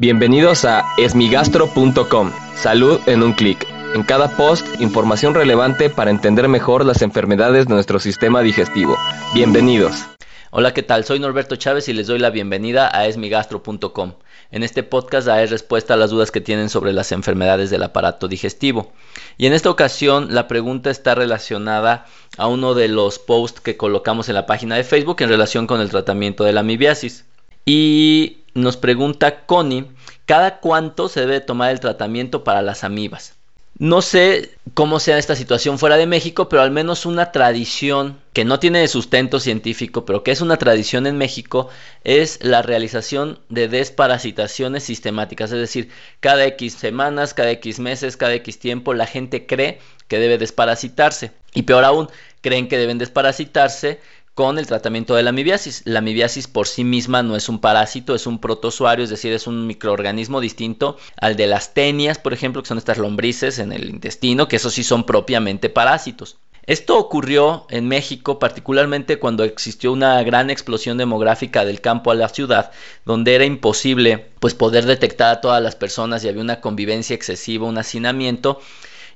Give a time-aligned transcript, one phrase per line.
[0.00, 2.32] Bienvenidos a esmigastro.com.
[2.56, 3.66] Salud en un clic.
[3.94, 8.96] En cada post, información relevante para entender mejor las enfermedades de nuestro sistema digestivo.
[9.34, 10.06] Bienvenidos.
[10.52, 11.04] Hola, ¿qué tal?
[11.04, 14.14] Soy Norberto Chávez y les doy la bienvenida a esmigastro.com.
[14.50, 18.26] En este podcast daré respuesta a las dudas que tienen sobre las enfermedades del aparato
[18.26, 18.94] digestivo.
[19.36, 22.06] Y en esta ocasión la pregunta está relacionada
[22.38, 25.82] a uno de los posts que colocamos en la página de Facebook en relación con
[25.82, 27.26] el tratamiento de la amibiasis.
[27.66, 29.86] Y nos pregunta Connie,
[30.26, 33.34] ¿cada cuánto se debe tomar el tratamiento para las amibas?
[33.80, 38.44] No sé cómo sea esta situación fuera de México, pero al menos una tradición que
[38.44, 41.70] no tiene sustento científico, pero que es una tradición en México,
[42.04, 45.50] es la realización de desparasitaciones sistemáticas.
[45.52, 45.88] Es decir,
[46.20, 51.32] cada X semanas, cada X meses, cada X tiempo, la gente cree que debe desparasitarse.
[51.54, 52.08] Y peor aún,
[52.42, 54.00] creen que deben desparasitarse
[54.40, 55.82] con el tratamiento de la amibiasis.
[55.84, 59.46] La amibiasis por sí misma no es un parásito, es un protozoario, es decir, es
[59.46, 63.90] un microorganismo distinto al de las tenias, por ejemplo, que son estas lombrices en el
[63.90, 66.38] intestino, que esos sí son propiamente parásitos.
[66.64, 72.30] Esto ocurrió en México particularmente cuando existió una gran explosión demográfica del campo a la
[72.30, 72.70] ciudad,
[73.04, 77.68] donde era imposible pues poder detectar a todas las personas y había una convivencia excesiva,
[77.68, 78.58] un hacinamiento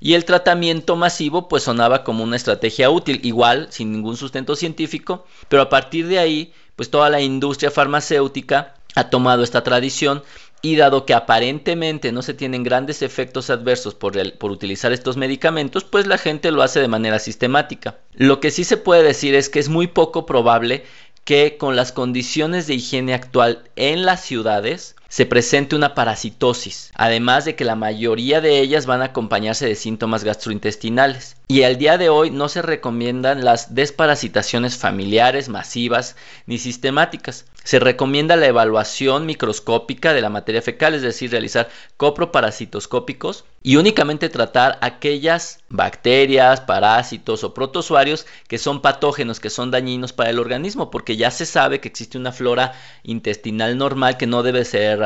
[0.01, 5.27] y el tratamiento masivo pues sonaba como una estrategia útil, igual sin ningún sustento científico,
[5.49, 10.23] pero a partir de ahí pues toda la industria farmacéutica ha tomado esta tradición
[10.63, 15.85] y dado que aparentemente no se tienen grandes efectos adversos por, por, utilizar estos medicamentos,
[15.85, 17.99] pues la gente lo hace de manera sistemática.
[18.15, 20.85] Lo que sí se puede decir es que es muy poco probable
[21.25, 27.45] que con las condiciones de higiene actual en las ciudades se presente una parasitosis, además
[27.45, 31.37] de que la mayoría de ellas van a acompañarse de síntomas gastrointestinales.
[31.47, 37.45] Y al día de hoy no se recomiendan las desparasitaciones familiares, masivas ni sistemáticas.
[37.63, 44.29] Se recomienda la evaluación microscópica de la materia fecal, es decir, realizar coproparasitoscópicos y únicamente
[44.29, 50.91] tratar aquellas bacterias, parásitos o protozoarios que son patógenos, que son dañinos para el organismo,
[50.91, 52.73] porque ya se sabe que existe una flora
[53.03, 55.04] intestinal normal que no debe ser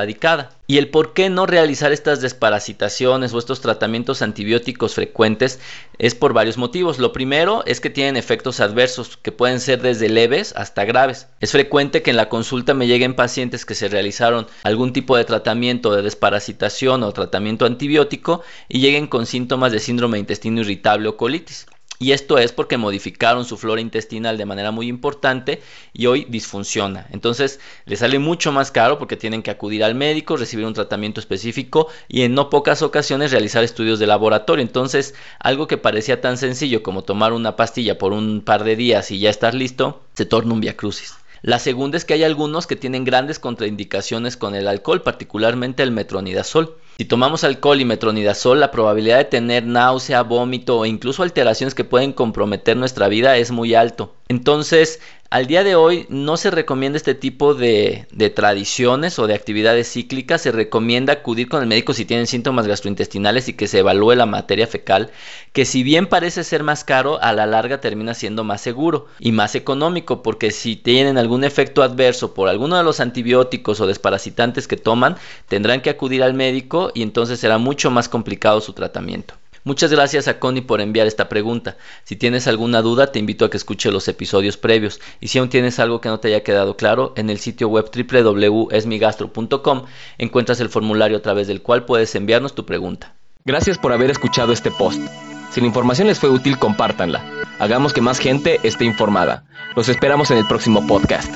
[0.67, 5.61] Y el por qué no realizar estas desparasitaciones o estos tratamientos antibióticos frecuentes
[5.99, 6.99] es por varios motivos.
[6.99, 11.29] Lo primero es que tienen efectos adversos que pueden ser desde leves hasta graves.
[11.41, 15.25] Es frecuente que en la consulta me lleguen pacientes que se realizaron algún tipo de
[15.25, 21.09] tratamiento de desparasitación o tratamiento antibiótico y lleguen con síntomas de síndrome de intestino irritable
[21.09, 21.67] o colitis.
[22.01, 25.61] Y esto es porque modificaron su flora intestinal de manera muy importante
[25.93, 27.07] y hoy disfunciona.
[27.11, 31.19] Entonces les sale mucho más caro porque tienen que acudir al médico, recibir un tratamiento
[31.19, 34.63] específico y en no pocas ocasiones realizar estudios de laboratorio.
[34.63, 39.11] Entonces algo que parecía tan sencillo como tomar una pastilla por un par de días
[39.11, 41.15] y ya estar listo, se torna un viacrucis.
[41.43, 45.93] La segunda es que hay algunos que tienen grandes contraindicaciones con el alcohol, particularmente el
[45.93, 46.77] metronidazol.
[47.01, 51.85] Si tomamos alcohol y metronidazol, la probabilidad de tener náusea, vómito o incluso alteraciones que
[51.85, 54.17] pueden comprometer nuestra vida es muy alto.
[54.27, 59.93] Entonces, al día de hoy no se recomienda este tipo de, tradiciones o de actividades
[59.93, 64.15] cíclicas, se recomienda acudir con el médico si tienen síntomas gastrointestinales y que se evalúe
[64.15, 65.11] la materia fecal,
[65.53, 69.33] que si bien parece ser más caro, a la larga termina siendo más seguro y
[69.33, 74.67] más económico, porque si tienen algún efecto adverso por alguno de los antibióticos o desparasitantes
[74.67, 79.35] que toman, tendrán que acudir al médico y entonces será mucho más complicado su tratamiento.
[79.69, 81.77] Muchas gracias a Connie por enviar esta pregunta.
[82.05, 84.99] Si tienes alguna duda, te invito a que escuche los episodios previos.
[85.21, 87.91] Y si aún tienes algo que no te haya quedado claro, en el sitio web
[87.95, 89.85] www.esmigastro.com
[90.17, 93.13] encuentras el formulario a través del cual puedes enviarnos tu pregunta.
[93.45, 95.03] Gracias por haber escuchado este post.
[95.51, 97.23] Si la información les fue útil, compártanla.
[97.59, 99.45] Hagamos que más gente esté informada.
[99.77, 101.31] Los esperamos en el próximo podcast.